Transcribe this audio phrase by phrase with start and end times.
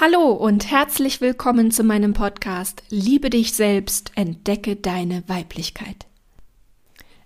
[0.00, 6.06] Hallo und herzlich willkommen zu meinem Podcast Liebe dich selbst, entdecke deine Weiblichkeit.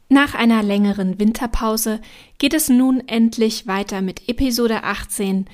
[0.09, 2.00] Nach einer längeren Winterpause
[2.39, 5.50] geht es nun endlich weiter mit Episode 18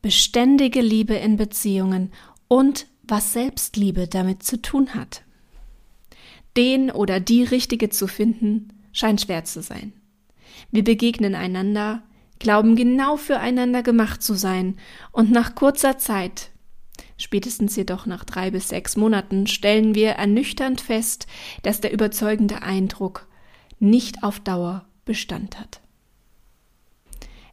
[0.00, 2.10] Beständige Liebe in Beziehungen
[2.48, 5.24] und was Selbstliebe damit zu tun hat.
[6.56, 9.92] Den oder die Richtige zu finden, scheint schwer zu sein.
[10.70, 12.02] Wir begegnen einander,
[12.38, 14.78] glauben genau füreinander gemacht zu sein,
[15.12, 16.48] und nach kurzer Zeit
[17.22, 21.28] Spätestens jedoch nach drei bis sechs Monaten stellen wir ernüchternd fest,
[21.62, 23.28] dass der überzeugende Eindruck
[23.78, 25.80] nicht auf Dauer Bestand hat.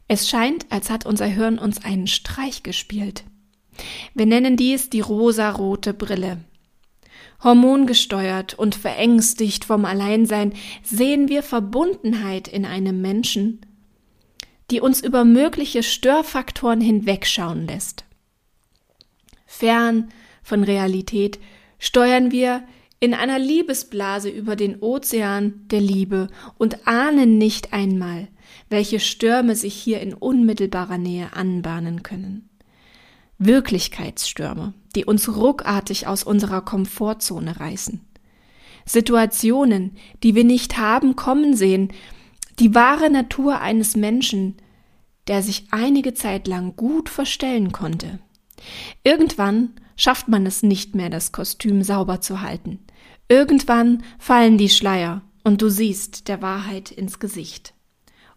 [0.08, 3.22] Es scheint, als hat unser Hirn uns einen Streich gespielt.
[4.12, 6.38] Wir nennen dies die rosarote Brille.
[7.44, 13.60] Hormongesteuert und verängstigt vom Alleinsein sehen wir Verbundenheit in einem Menschen,
[14.72, 18.04] die uns über mögliche Störfaktoren hinwegschauen lässt
[19.60, 20.08] fern
[20.42, 21.38] von Realität,
[21.78, 22.62] steuern wir
[22.98, 28.28] in einer Liebesblase über den Ozean der Liebe und ahnen nicht einmal,
[28.68, 32.48] welche Stürme sich hier in unmittelbarer Nähe anbahnen können.
[33.38, 38.00] Wirklichkeitsstürme, die uns ruckartig aus unserer Komfortzone reißen.
[38.86, 41.92] Situationen, die wir nicht haben kommen sehen,
[42.58, 44.56] die wahre Natur eines Menschen,
[45.26, 48.18] der sich einige Zeit lang gut verstellen konnte.
[49.04, 52.80] Irgendwann schafft man es nicht mehr, das Kostüm sauber zu halten.
[53.28, 57.74] Irgendwann fallen die Schleier und du siehst der Wahrheit ins Gesicht.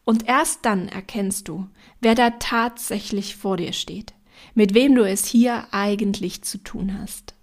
[0.05, 1.67] Und erst dann erkennst du,
[2.01, 4.13] wer da tatsächlich vor dir steht,
[4.53, 7.33] mit wem du es hier eigentlich zu tun hast.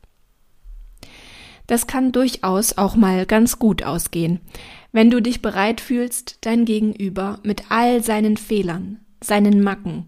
[1.66, 4.40] Das kann durchaus auch mal ganz gut ausgehen,
[4.92, 10.06] wenn du dich bereit fühlst, dein Gegenüber mit all seinen Fehlern, seinen Macken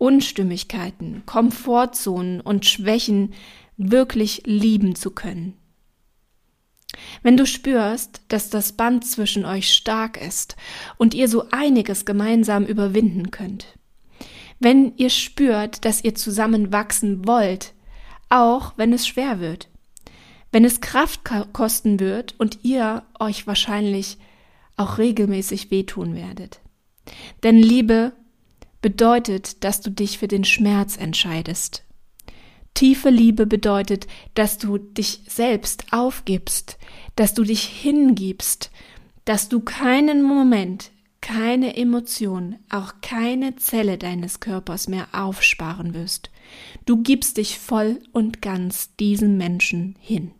[0.00, 3.34] Unstimmigkeiten, Komfortzonen und Schwächen
[3.76, 5.58] wirklich lieben zu können.
[7.22, 10.56] Wenn du spürst, dass das Band zwischen euch stark ist
[10.96, 13.78] und ihr so einiges gemeinsam überwinden könnt.
[14.58, 17.74] Wenn ihr spürt, dass ihr zusammen wachsen wollt,
[18.30, 19.68] auch wenn es schwer wird.
[20.50, 21.20] Wenn es Kraft
[21.52, 24.16] kosten wird und ihr euch wahrscheinlich
[24.78, 26.60] auch regelmäßig wehtun werdet.
[27.42, 28.12] Denn Liebe
[28.80, 31.84] bedeutet, dass du dich für den Schmerz entscheidest.
[32.74, 36.78] Tiefe Liebe bedeutet, dass du dich selbst aufgibst,
[37.16, 38.70] dass du dich hingibst,
[39.24, 46.30] dass du keinen Moment, keine Emotion, auch keine Zelle deines Körpers mehr aufsparen wirst.
[46.86, 50.32] Du gibst dich voll und ganz diesem Menschen hin.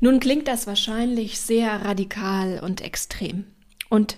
[0.00, 3.44] Nun klingt das wahrscheinlich sehr radikal und extrem.
[3.88, 4.16] Und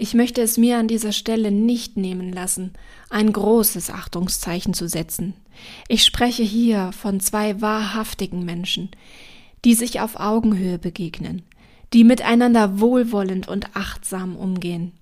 [0.00, 2.72] ich möchte es mir an dieser Stelle nicht nehmen lassen,
[3.10, 5.34] ein großes Achtungszeichen zu setzen.
[5.88, 8.88] Ich spreche hier von zwei wahrhaftigen Menschen,
[9.66, 11.42] die sich auf Augenhöhe begegnen,
[11.92, 14.92] die miteinander wohlwollend und achtsam umgehen,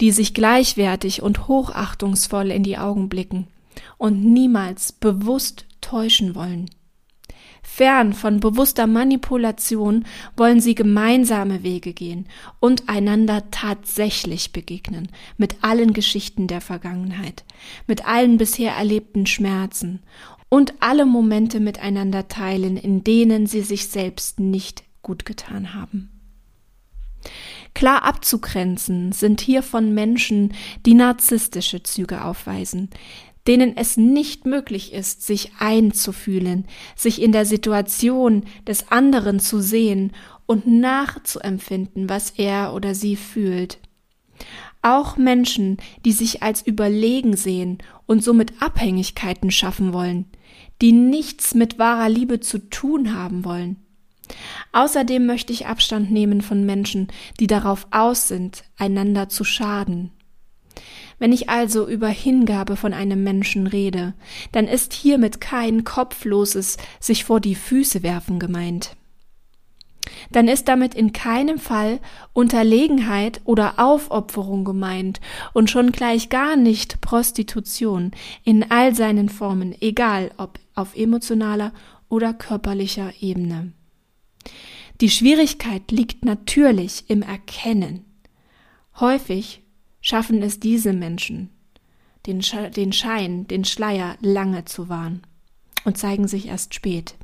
[0.00, 3.46] die sich gleichwertig und hochachtungsvoll in die Augen blicken
[3.96, 6.68] und niemals bewusst täuschen wollen.
[7.68, 10.06] Fern von bewusster Manipulation
[10.36, 12.26] wollen sie gemeinsame Wege gehen
[12.60, 17.44] und einander tatsächlich begegnen, mit allen Geschichten der Vergangenheit,
[17.86, 20.00] mit allen bisher erlebten Schmerzen
[20.48, 26.16] und alle Momente miteinander teilen, in denen sie sich selbst nicht gut getan haben.
[27.74, 30.54] Klar abzugrenzen sind hier von Menschen,
[30.86, 32.88] die narzisstische Züge aufweisen,
[33.46, 40.12] denen es nicht möglich ist, sich einzufühlen, sich in der Situation des anderen zu sehen
[40.46, 43.78] und nachzuempfinden, was er oder sie fühlt.
[44.82, 50.26] Auch Menschen, die sich als überlegen sehen und somit Abhängigkeiten schaffen wollen,
[50.80, 53.76] die nichts mit wahrer Liebe zu tun haben wollen.
[54.72, 57.08] Außerdem möchte ich Abstand nehmen von Menschen,
[57.40, 60.10] die darauf aus sind, einander zu schaden.
[61.18, 64.14] Wenn ich also über Hingabe von einem Menschen rede,
[64.52, 68.96] dann ist hiermit kein kopfloses sich vor die Füße werfen gemeint.
[70.30, 72.00] Dann ist damit in keinem Fall
[72.32, 75.20] Unterlegenheit oder Aufopferung gemeint
[75.52, 78.12] und schon gleich gar nicht Prostitution
[78.44, 81.72] in all seinen Formen, egal ob auf emotionaler
[82.08, 83.72] oder körperlicher Ebene.
[85.00, 88.04] Die Schwierigkeit liegt natürlich im Erkennen.
[88.98, 89.62] Häufig
[90.06, 91.50] schaffen es diese Menschen,
[92.26, 95.22] den, Sche den Schein, den Schleier lange zu wahren
[95.84, 97.16] und zeigen sich erst spät.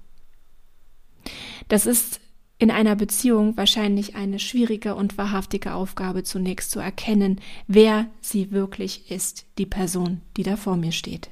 [1.69, 2.21] Das ist
[2.59, 9.13] in einer Beziehung wahrscheinlich eine schwierige und wahrhaftige Aufgabe zunächst zu erkennen, wer sie wirklich
[9.13, 11.31] ist, die Person, die da vor mir steht.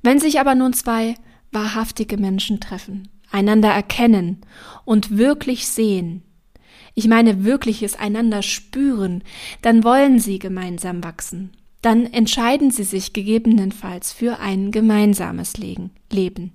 [0.00, 1.16] Wenn sich aber nun zwei
[1.50, 4.42] wahrhaftige Menschen treffen, einander erkennen
[4.84, 6.22] und wirklich sehen,
[6.94, 9.22] ich meine wirkliches einander spüren,
[9.62, 11.52] dann wollen sie gemeinsam wachsen.
[11.82, 16.52] Dann entscheiden sie sich gegebenenfalls für ein gemeinsames Leben.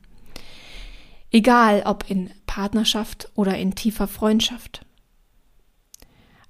[1.31, 4.85] Egal ob in Partnerschaft oder in tiefer Freundschaft.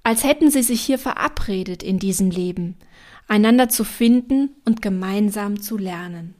[0.02, 2.76] Als hätten sie sich hier verabredet in diesem Leben,
[3.26, 6.34] einander zu finden und gemeinsam zu lernen.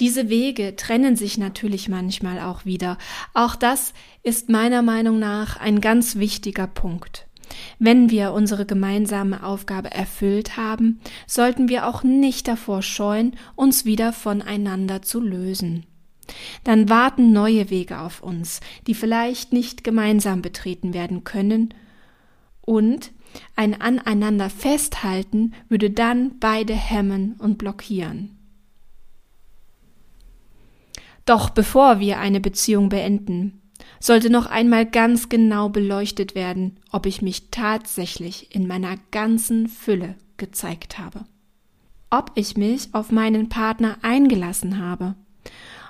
[0.00, 2.98] Diese Wege trennen sich natürlich manchmal auch wieder.
[3.34, 3.92] Auch das
[4.22, 7.26] ist meiner Meinung nach ein ganz wichtiger Punkt.
[7.78, 14.12] Wenn wir unsere gemeinsame Aufgabe erfüllt haben, sollten wir auch nicht davor scheuen, uns wieder
[14.12, 15.86] voneinander zu lösen.
[16.64, 21.74] Dann warten neue Wege auf uns, die vielleicht nicht gemeinsam betreten werden können,
[22.64, 23.10] und
[23.56, 28.38] ein Aneinander festhalten würde dann beide hemmen und blockieren.
[31.24, 33.60] Doch bevor wir eine Beziehung beenden,
[34.00, 40.16] sollte noch einmal ganz genau beleuchtet werden, ob ich mich tatsächlich in meiner ganzen Fülle
[40.36, 41.24] gezeigt habe.
[42.10, 45.14] Ob ich mich auf meinen Partner eingelassen habe,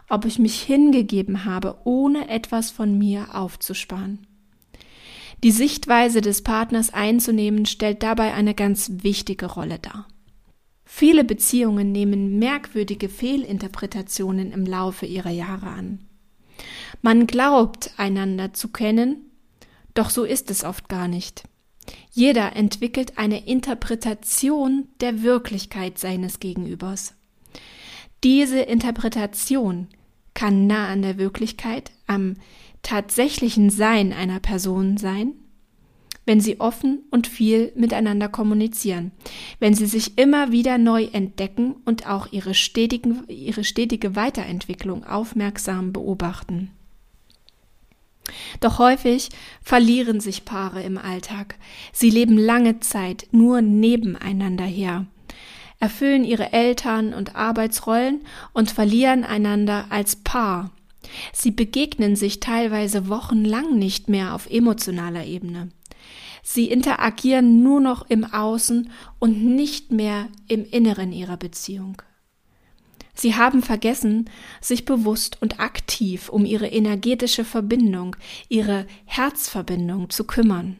[0.09, 4.27] ob ich mich hingegeben habe, ohne etwas von mir aufzusparen.
[5.43, 10.07] Die Sichtweise des Partners einzunehmen stellt dabei eine ganz wichtige Rolle dar.
[10.95, 16.01] Viele Beziehungen nehmen merkwürdige Fehlinterpretationen im Laufe ihrer Jahre an.
[17.01, 19.31] Man glaubt, einander zu kennen,
[19.95, 21.45] doch so ist es oft gar nicht.
[22.11, 27.15] Jeder entwickelt eine Interpretation der Wirklichkeit seines Gegenübers.
[28.23, 29.89] Diese Interpretation
[30.35, 32.35] kann nah an der Wirklichkeit, am
[32.83, 35.42] tatsächlichen Sein einer Person sein
[36.25, 39.13] wenn sie offen und viel miteinander kommunizieren,
[39.59, 45.93] wenn sie sich immer wieder neu entdecken und auch ihre, stetigen, ihre stetige Weiterentwicklung aufmerksam
[45.93, 46.71] beobachten.
[48.61, 49.31] Doch häufig
[49.63, 51.57] verlieren sich Paare im Alltag.
[51.93, 55.07] Sie leben lange Zeit nur nebeneinander her,
[55.81, 58.21] erfüllen ihre Eltern- und Arbeitsrollen
[58.53, 60.71] und verlieren einander als Paar.
[61.33, 65.69] Sie begegnen sich teilweise wochenlang nicht mehr auf emotionaler Ebene.
[66.43, 68.91] Sie interagieren nur noch im Außen
[69.21, 72.03] und nicht mehr im Inneren ihrer Beziehung.
[73.15, 74.29] Sie haben vergessen,
[74.61, 78.17] sich bewusst und aktiv um ihre energetische Verbindung,
[78.49, 80.79] ihre Herzverbindung zu kümmern.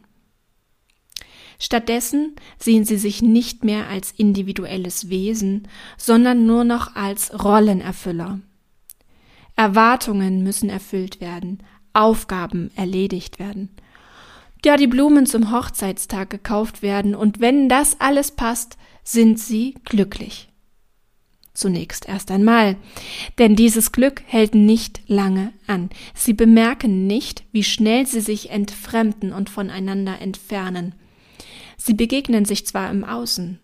[1.59, 5.67] Stattdessen sehen sie sich nicht mehr als individuelles Wesen,
[5.97, 8.41] sondern nur noch als Rollenerfüller.
[9.55, 11.61] Erwartungen müssen erfüllt werden,
[11.93, 13.69] Aufgaben erledigt werden,
[14.65, 20.49] ja die Blumen zum Hochzeitstag gekauft werden, und wenn das alles passt, sind sie glücklich.
[21.53, 22.77] Zunächst erst einmal,
[23.37, 25.89] denn dieses Glück hält nicht lange an.
[26.15, 30.95] Sie bemerken nicht, wie schnell sie sich entfremden und voneinander entfernen.
[31.77, 33.59] Sie begegnen sich zwar im Außen,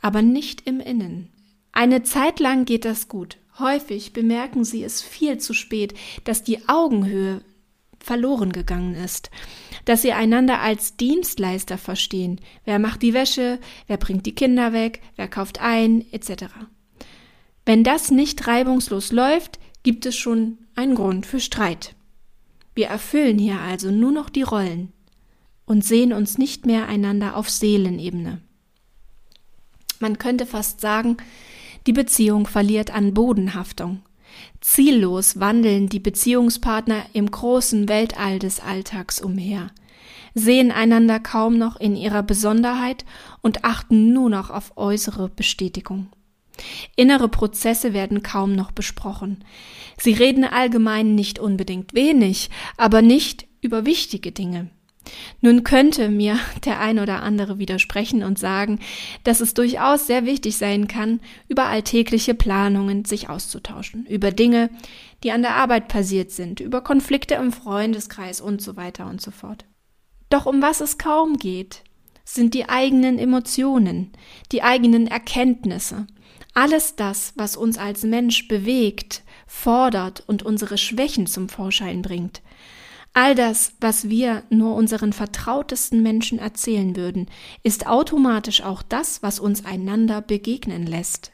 [0.00, 1.28] aber nicht im Innen.
[1.70, 3.36] Eine Zeit lang geht das gut.
[3.58, 5.92] Häufig bemerken sie es viel zu spät,
[6.24, 7.42] dass die Augenhöhe
[8.04, 9.30] verloren gegangen ist,
[9.84, 12.40] dass sie einander als Dienstleister verstehen.
[12.64, 16.44] Wer macht die Wäsche, wer bringt die Kinder weg, wer kauft ein, etc.
[17.66, 21.94] Wenn das nicht reibungslos läuft, gibt es schon einen Grund für Streit.
[22.74, 24.92] Wir erfüllen hier also nur noch die Rollen
[25.64, 28.40] und sehen uns nicht mehr einander auf Seelenebene.
[30.00, 31.16] Man könnte fast sagen,
[31.86, 34.02] die Beziehung verliert an Bodenhaftung.
[34.60, 39.70] Ziellos wandeln die Beziehungspartner im großen Weltall des Alltags umher,
[40.34, 43.04] sehen einander kaum noch in ihrer Besonderheit
[43.42, 46.08] und achten nur noch auf äußere Bestätigung.
[46.96, 49.44] Innere Prozesse werden kaum noch besprochen.
[49.98, 54.70] Sie reden allgemein nicht unbedingt wenig, aber nicht über wichtige Dinge.
[55.40, 58.80] Nun könnte mir der ein oder andere widersprechen und sagen,
[59.24, 64.70] dass es durchaus sehr wichtig sein kann, über alltägliche Planungen sich auszutauschen, über Dinge,
[65.22, 69.30] die an der Arbeit passiert sind, über Konflikte im Freundeskreis und so weiter und so
[69.30, 69.64] fort.
[70.30, 71.82] Doch um was es kaum geht,
[72.24, 74.12] sind die eigenen Emotionen,
[74.50, 76.06] die eigenen Erkenntnisse,
[76.54, 82.42] alles das, was uns als Mensch bewegt, fordert und unsere Schwächen zum Vorschein bringt,
[83.16, 87.28] All das, was wir nur unseren vertrautesten Menschen erzählen würden,
[87.62, 91.30] ist automatisch auch das, was uns einander begegnen lässt.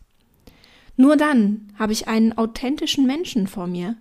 [0.96, 3.96] Nur dann habe ich einen authentischen Menschen vor mir,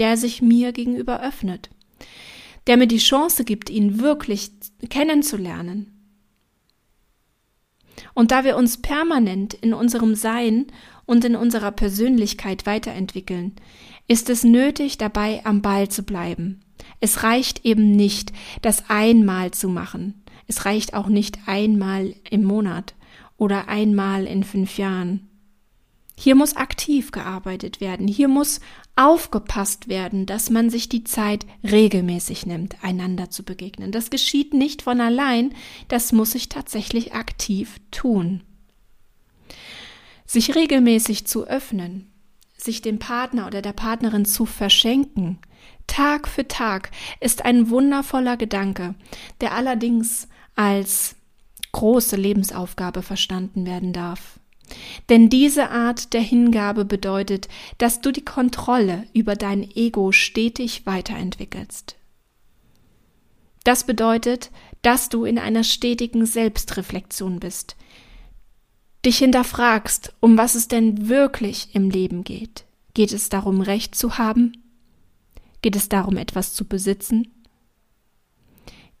[0.00, 1.70] der sich mir gegenüber öffnet,
[2.66, 4.50] der mir die Chance gibt, ihn wirklich
[4.88, 5.92] kennenzulernen.
[8.12, 10.66] Und da wir uns permanent in unserem Sein
[11.06, 13.54] und in unserer Persönlichkeit weiterentwickeln,
[14.08, 16.62] ist es nötig, dabei am Ball zu bleiben.
[17.00, 18.32] Es reicht eben nicht,
[18.62, 20.22] das einmal zu machen.
[20.46, 22.94] Es reicht auch nicht einmal im Monat
[23.36, 25.30] oder einmal in fünf Jahren.
[26.22, 28.06] Hier muss aktiv gearbeitet werden.
[28.06, 28.60] Hier muss
[28.94, 33.90] aufgepasst werden, dass man sich die Zeit regelmäßig nimmt, einander zu begegnen.
[33.90, 35.54] Das geschieht nicht von allein,
[35.88, 38.42] das muss sich tatsächlich aktiv tun.
[40.26, 42.12] Sich regelmäßig zu öffnen,
[42.58, 45.38] sich dem Partner oder der Partnerin zu verschenken,
[45.86, 48.94] Tag für Tag, ist ein wundervoller Gedanke,
[49.40, 51.16] der allerdings als
[51.72, 54.40] große Lebensaufgabe verstanden werden darf.
[55.08, 61.96] Denn diese Art der Hingabe bedeutet, dass du die Kontrolle über dein Ego stetig weiterentwickelst.
[63.64, 64.50] Das bedeutet,
[64.82, 67.76] dass du in einer stetigen Selbstreflexion bist,
[69.04, 72.64] dich hinterfragst, um was es denn wirklich im Leben geht.
[72.94, 74.59] Geht es darum, Recht zu haben?
[75.62, 77.28] Geht es darum, etwas zu besitzen?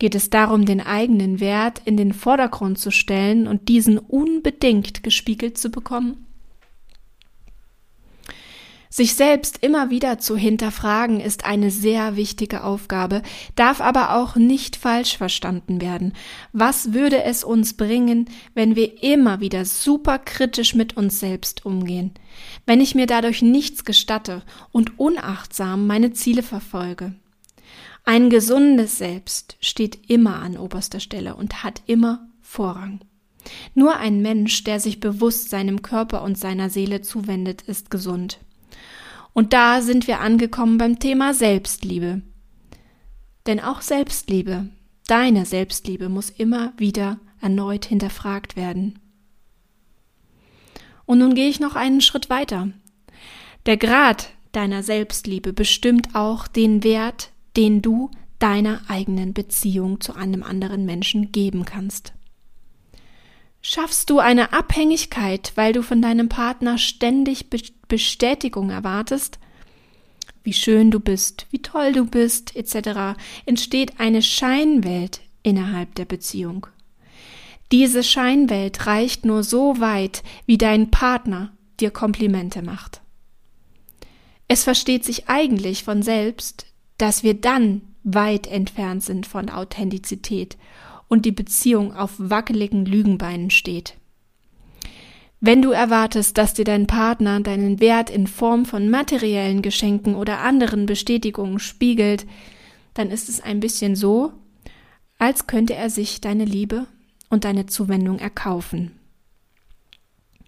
[0.00, 5.56] geht es darum, den eigenen Wert in den Vordergrund zu stellen und diesen unbedingt gespiegelt
[5.56, 6.26] zu bekommen?
[8.92, 13.22] Sich selbst immer wieder zu hinterfragen ist eine sehr wichtige Aufgabe,
[13.54, 16.12] darf aber auch nicht falsch verstanden werden.
[16.52, 22.10] Was würde es uns bringen, wenn wir immer wieder super kritisch mit uns selbst umgehen?
[22.66, 24.42] Wenn ich mir dadurch nichts gestatte
[24.72, 27.14] und unachtsam meine Ziele verfolge?
[28.04, 32.98] Ein gesundes Selbst steht immer an oberster Stelle und hat immer Vorrang.
[33.76, 38.40] Nur ein Mensch, der sich bewusst seinem Körper und seiner Seele zuwendet, ist gesund.
[39.32, 42.22] Und da sind wir angekommen beim Thema Selbstliebe.
[43.46, 44.68] Denn auch Selbstliebe,
[45.06, 48.98] deine Selbstliebe muss immer wieder erneut hinterfragt werden.
[51.06, 52.68] Und nun gehe ich noch einen Schritt weiter.
[53.66, 60.42] Der Grad deiner Selbstliebe bestimmt auch den Wert, den du deiner eigenen Beziehung zu einem
[60.42, 62.12] anderen Menschen geben kannst.
[63.62, 69.40] Schaffst du eine Abhängigkeit, weil du von deinem Partner ständig Be Bestätigung erwartest?
[70.44, 73.20] Wie schön du bist, wie toll du bist, etc.
[73.46, 76.68] entsteht eine Scheinwelt innerhalb der Beziehung.
[77.72, 83.00] Diese Scheinwelt reicht nur so weit, wie dein Partner dir Komplimente macht.
[84.48, 90.56] Es versteht sich eigentlich von selbst, dass wir dann weit entfernt sind von Authentizität
[91.10, 93.96] und die Beziehung auf wackeligen Lügenbeinen steht.
[95.40, 100.38] Wenn du erwartest, dass dir dein Partner deinen Wert in Form von materiellen Geschenken oder
[100.38, 102.26] anderen Bestätigungen spiegelt,
[102.94, 104.32] dann ist es ein bisschen so,
[105.18, 106.86] als könnte er sich deine Liebe
[107.28, 108.92] und deine Zuwendung erkaufen.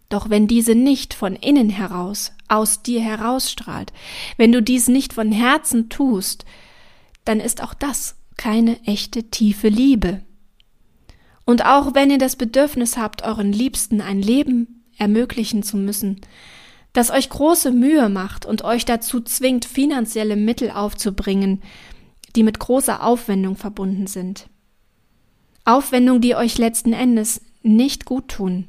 [0.08, 3.92] Doch wenn diese nicht von innen heraus aus dir herausstrahlt,
[4.36, 6.44] wenn du dies nicht von Herzen tust,
[7.24, 10.22] dann ist auch das keine echte tiefe Liebe.
[11.44, 16.20] Und auch wenn ihr das Bedürfnis habt, euren Liebsten ein Leben ermöglichen zu müssen,
[16.92, 21.62] das euch große Mühe macht und euch dazu zwingt, finanzielle Mittel aufzubringen,
[22.36, 24.48] die mit großer Aufwendung verbunden sind.
[25.64, 28.68] Aufwendung, die euch letzten Endes nicht gut tun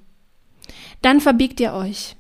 [1.03, 2.15] dann verbiegt ihr euch.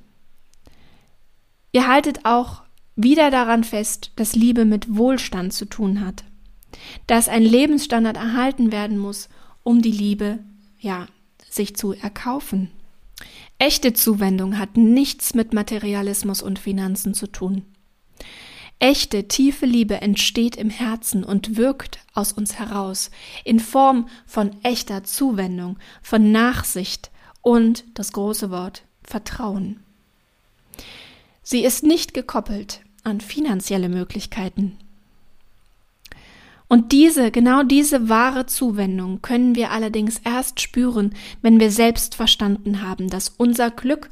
[1.71, 2.61] Ihr haltet auch
[2.95, 6.23] wieder daran fest, dass Liebe mit Wohlstand zu tun hat,
[7.07, 9.29] dass ein Lebensstandard erhalten werden muss,
[9.63, 10.39] um die Liebe,
[10.79, 11.07] ja,
[11.49, 12.71] sich zu erkaufen.
[13.57, 17.63] Echte Zuwendung hat nichts mit Materialismus und Finanzen zu tun.
[18.79, 23.11] Echte, tiefe Liebe entsteht im Herzen und wirkt aus uns heraus
[23.45, 27.09] in Form von echter Zuwendung, von Nachsicht,
[27.43, 29.83] und das große Wort Vertrauen.
[31.43, 34.77] Sie ist nicht gekoppelt an finanzielle Möglichkeiten.
[36.67, 42.81] Und diese, genau diese wahre Zuwendung können wir allerdings erst spüren, wenn wir selbst verstanden
[42.81, 44.09] haben, dass unser Glück,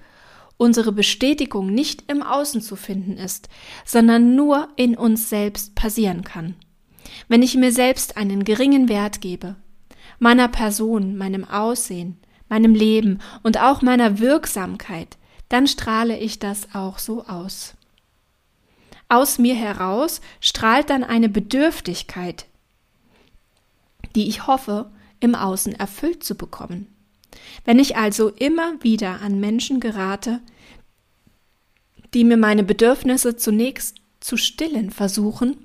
[0.58, 3.50] unsere Bestätigung nicht im Außen zu finden ist,
[3.84, 6.56] sondern nur in uns selbst passieren kann.
[7.28, 9.56] Wenn ich mir selbst einen geringen Wert gebe,
[10.20, 12.18] meiner Person, meinem Aussehen,
[12.48, 15.18] meinem Leben und auch meiner Wirksamkeit,
[15.50, 17.74] dann strahle ich das auch so aus.
[19.12, 22.46] Aus mir heraus strahlt dann eine Bedürftigkeit,
[24.16, 24.90] die ich hoffe,
[25.20, 26.88] im Außen erfüllt zu bekommen.
[27.66, 30.40] Wenn ich also immer wieder an Menschen gerate,
[32.14, 35.58] die mir meine Bedürfnisse zunächst zu stillen versuchen,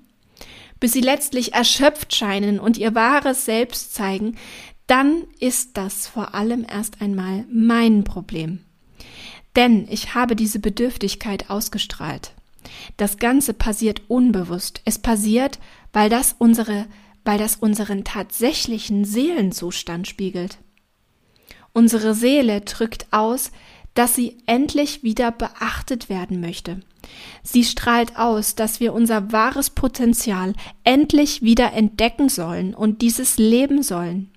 [0.81, 4.37] bis sie letztlich erschöpft scheinen und ihr wahres Selbst zeigen,
[4.89, 8.59] dann ist das vor allem erst einmal mein Problem.
[9.55, 12.33] Denn ich habe diese Bedürftigkeit ausgestrahlt.
[12.97, 14.81] Das Ganze passiert unbewusst.
[14.85, 15.59] Es passiert,
[15.93, 16.87] weil das unsere,
[17.25, 20.59] weil das unseren tatsächlichen Seelenzustand spiegelt.
[21.73, 23.51] Unsere Seele drückt aus,
[23.95, 26.81] dass sie endlich wieder beachtet werden möchte.
[27.43, 30.53] Sie strahlt aus, dass wir unser wahres Potenzial
[30.85, 34.31] endlich wieder entdecken sollen und dieses leben sollen.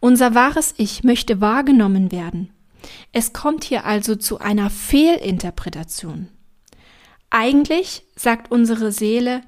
[0.00, 2.50] Unser wahres Ich möchte wahrgenommen werden.
[3.12, 6.28] Es kommt hier also zu einer Fehlinterpretation.
[7.30, 9.42] Eigentlich sagt unsere Seele,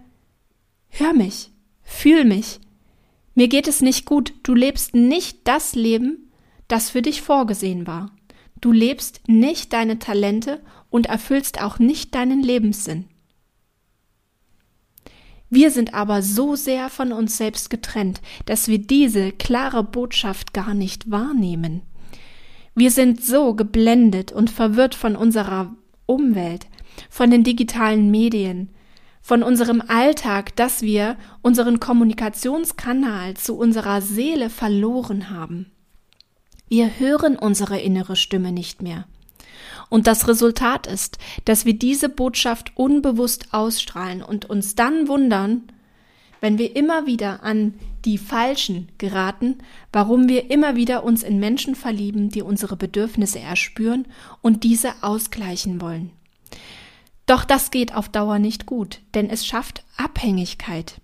[0.88, 1.50] hör mich,
[1.82, 2.60] fühl mich.
[3.34, 6.32] Mir geht es nicht gut, du lebst nicht das Leben,
[6.66, 8.10] das für dich vorgesehen war.
[8.60, 13.04] Du lebst nicht deine Talente und erfüllst auch nicht deinen Lebenssinn.
[15.50, 20.74] Wir sind aber so sehr von uns selbst getrennt, dass wir diese klare Botschaft gar
[20.74, 21.82] nicht wahrnehmen.
[22.74, 25.74] Wir sind so geblendet und verwirrt von unserer
[26.06, 26.66] Umwelt,
[27.10, 28.70] von den digitalen Medien,
[29.20, 35.70] von unserem Alltag, dass wir unseren Kommunikationskanal zu unserer Seele verloren haben.
[36.68, 39.06] Wir hören unsere innere Stimme nicht mehr.
[39.90, 45.62] Und das Resultat ist, dass wir diese Botschaft unbewusst ausstrahlen und uns dann wundern,
[46.40, 47.74] wenn wir immer wieder an
[48.04, 49.58] die Falschen geraten,
[49.92, 54.06] warum wir immer wieder uns in Menschen verlieben, die unsere Bedürfnisse erspüren
[54.40, 56.10] und diese ausgleichen wollen.
[57.28, 61.00] Doch das geht auf Dauer nicht gut, denn es schafft Abhängigkeit.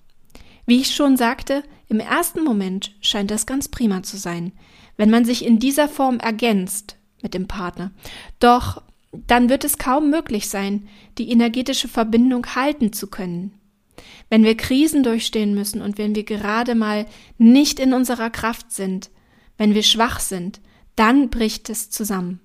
[0.66, 4.52] Wie ich schon sagte, im ersten Moment scheint das ganz prima zu sein
[4.96, 7.90] wenn man sich in dieser Form ergänzt mit dem Partner.
[8.38, 10.88] Doch dann wird es kaum möglich sein,
[11.18, 13.52] die energetische Verbindung halten zu können.
[14.28, 17.06] Wenn wir Krisen durchstehen müssen und wenn wir gerade mal
[17.38, 19.10] nicht in unserer Kraft sind,
[19.56, 20.60] wenn wir schwach sind,
[20.96, 22.40] dann bricht es zusammen.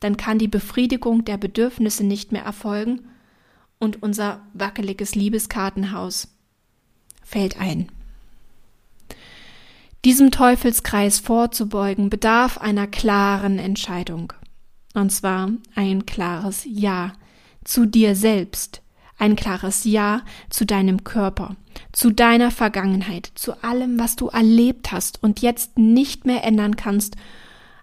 [0.00, 3.02] Dann kann die Befriedigung der Bedürfnisse nicht mehr erfolgen
[3.78, 6.28] und unser wackeliges Liebeskartenhaus
[7.22, 7.88] fällt ein.
[10.04, 14.32] Diesem Teufelskreis vorzubeugen bedarf einer klaren Entscheidung.
[14.94, 17.12] Und zwar ein klares Ja
[17.64, 18.80] zu dir selbst,
[19.18, 21.56] ein klares Ja zu deinem Körper,
[21.92, 27.16] zu deiner Vergangenheit, zu allem, was du erlebt hast und jetzt nicht mehr ändern kannst,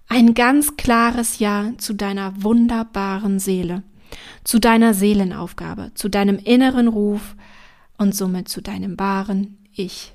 [0.08, 3.84] ein ganz klares Ja zu deiner wunderbaren Seele,
[4.44, 7.36] zu deiner Seelenaufgabe, zu deinem inneren Ruf
[7.98, 10.14] und somit zu deinem wahren Ich.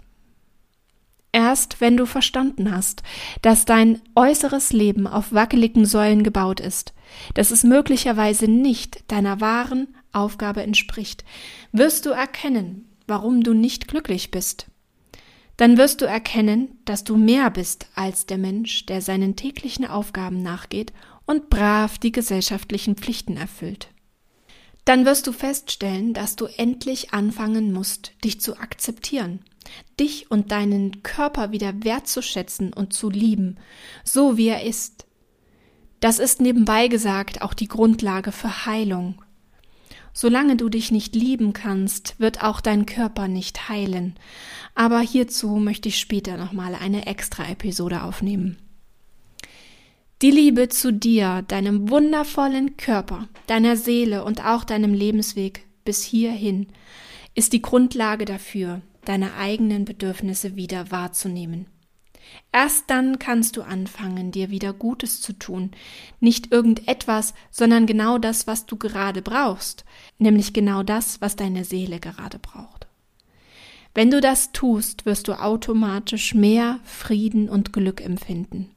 [1.32, 3.02] Erst wenn du verstanden hast,
[3.42, 6.92] dass dein äußeres Leben auf wackeligen Säulen gebaut ist,
[7.34, 11.24] dass es möglicherweise nicht deiner wahren Aufgabe entspricht,
[11.70, 14.66] wirst du erkennen, warum du nicht glücklich bist.
[15.56, 20.42] Dann wirst du erkennen, dass du mehr bist als der Mensch, der seinen täglichen Aufgaben
[20.42, 20.92] nachgeht
[21.30, 23.88] und brav die gesellschaftlichen Pflichten erfüllt.
[24.84, 29.40] Dann wirst du feststellen, dass du endlich anfangen musst, dich zu akzeptieren
[29.98, 33.58] dich und deinen Körper wieder wertzuschätzen und zu lieben,
[34.04, 35.06] so wie er ist.
[36.00, 39.22] Das ist nebenbei gesagt auch die Grundlage für Heilung.
[40.12, 44.16] Solange du dich nicht lieben kannst, wird auch dein Körper nicht heilen.
[44.74, 48.58] Aber hierzu möchte ich später nochmal eine extra Episode aufnehmen.
[50.22, 56.66] Die Liebe zu dir, deinem wundervollen Körper, deiner Seele und auch deinem Lebensweg bis hierhin
[57.34, 61.68] ist die Grundlage dafür, deine eigenen Bedürfnisse wieder wahrzunehmen.
[62.52, 65.70] Erst dann kannst du anfangen, dir wieder Gutes zu tun,
[66.20, 69.86] nicht irgendetwas, sondern genau das, was du gerade brauchst,
[70.18, 72.88] nämlich genau das, was deine Seele gerade braucht.
[73.94, 78.76] Wenn du das tust, wirst du automatisch mehr Frieden und Glück empfinden.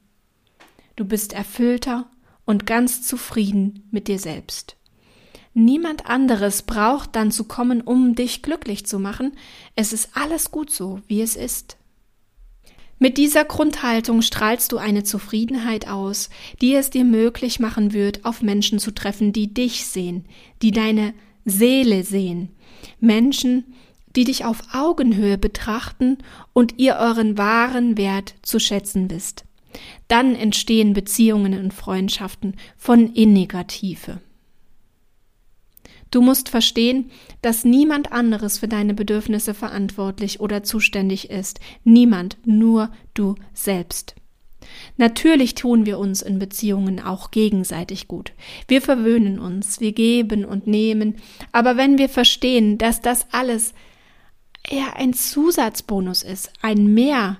[0.96, 2.06] Du bist erfüllter
[2.44, 4.76] und ganz zufrieden mit dir selbst.
[5.54, 9.32] Niemand anderes braucht dann zu kommen, um dich glücklich zu machen.
[9.76, 11.76] Es ist alles gut so, wie es ist.
[12.98, 16.30] Mit dieser Grundhaltung strahlst du eine Zufriedenheit aus,
[16.60, 20.26] die es dir möglich machen wird, auf Menschen zu treffen, die dich sehen,
[20.62, 22.50] die deine Seele sehen.
[23.00, 23.74] Menschen,
[24.16, 26.18] die dich auf Augenhöhe betrachten
[26.52, 29.44] und ihr euren wahren Wert zu schätzen wisst.
[30.08, 34.20] Dann entstehen Beziehungen und Freundschaften von inniger Tiefe.
[36.10, 37.10] Du musst verstehen,
[37.42, 41.58] dass niemand anderes für deine Bedürfnisse verantwortlich oder zuständig ist.
[41.82, 44.14] Niemand, nur du selbst.
[44.96, 48.32] Natürlich tun wir uns in Beziehungen auch gegenseitig gut.
[48.68, 51.16] Wir verwöhnen uns, wir geben und nehmen,
[51.52, 53.74] aber wenn wir verstehen, dass das alles
[54.68, 57.38] eher ein Zusatzbonus ist, ein Mehr,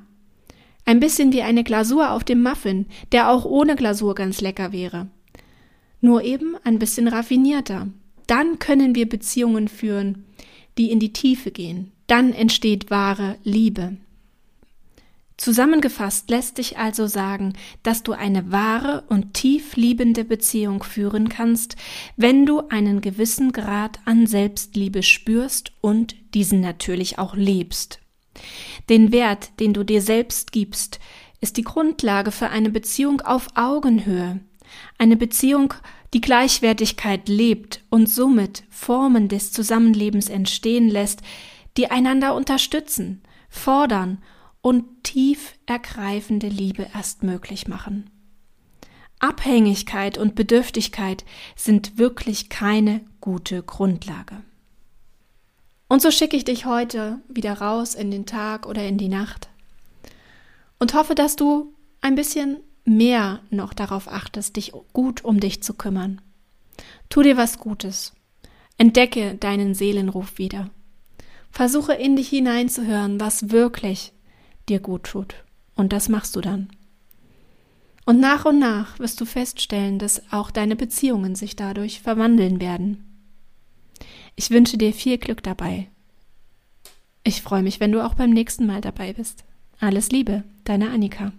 [0.84, 5.08] ein bisschen wie eine Glasur auf dem Muffin, der auch ohne Glasur ganz lecker wäre,
[6.00, 7.88] nur eben ein bisschen raffinierter.
[8.26, 10.24] Dann können wir Beziehungen führen,
[10.78, 11.92] die in die Tiefe gehen.
[12.06, 13.96] Dann entsteht wahre Liebe.
[15.36, 21.76] Zusammengefasst lässt sich also sagen, dass du eine wahre und tief liebende Beziehung führen kannst,
[22.16, 27.98] wenn du einen gewissen Grad an Selbstliebe spürst und diesen natürlich auch lebst.
[28.88, 31.00] Den Wert, den du dir selbst gibst,
[31.40, 34.40] ist die Grundlage für eine Beziehung auf Augenhöhe,
[34.98, 35.74] eine Beziehung,
[36.14, 41.20] die Gleichwertigkeit lebt und somit Formen des Zusammenlebens entstehen lässt,
[41.76, 44.22] die einander unterstützen, fordern
[44.62, 48.10] und tief ergreifende Liebe erst möglich machen.
[49.18, 51.24] Abhängigkeit und Bedürftigkeit
[51.56, 54.42] sind wirklich keine gute Grundlage.
[55.88, 59.48] Und so schicke ich dich heute wieder raus in den Tag oder in die Nacht
[60.78, 65.74] und hoffe, dass du ein bisschen mehr noch darauf achtest, dich gut um dich zu
[65.74, 66.20] kümmern.
[67.08, 68.12] Tu dir was Gutes.
[68.76, 70.68] Entdecke deinen Seelenruf wieder.
[71.50, 74.12] Versuche in dich hineinzuhören, was wirklich
[74.68, 75.36] dir gut tut.
[75.74, 76.68] Und das machst du dann.
[78.04, 83.13] Und nach und nach wirst du feststellen, dass auch deine Beziehungen sich dadurch verwandeln werden.
[84.36, 85.88] Ich wünsche dir viel Glück dabei.
[87.22, 89.44] Ich freue mich, wenn du auch beim nächsten Mal dabei bist.
[89.80, 91.32] Alles Liebe, deine Annika.